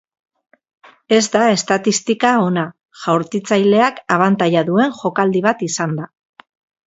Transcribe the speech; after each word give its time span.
Ez 1.17 1.25
da 1.35 1.41
estatistika 1.57 2.31
ona 2.45 2.63
jaurtitzaileak 3.01 4.01
abantaila 4.17 4.63
duen 4.73 4.95
jokaldi 5.03 5.45
bat 5.49 5.61
izanda. 5.71 6.09